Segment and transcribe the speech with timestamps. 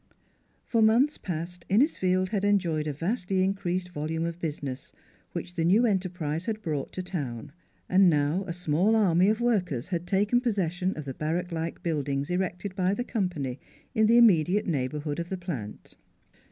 [0.65, 4.91] For months past Innisfield had enjoyed a vastly increased volume of busi ness
[5.33, 7.51] which the new enterprise had brought to town,
[7.87, 12.31] and now a small army of workers had taken possession of the barrack like buildings
[12.31, 13.59] erected by the Company
[13.93, 15.93] in the immediate neigh borhood of the plant.